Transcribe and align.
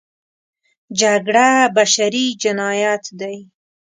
جګړه 0.99 1.49
بشري 1.75 2.25
جنایت 2.41 3.03
دی. 3.19 3.37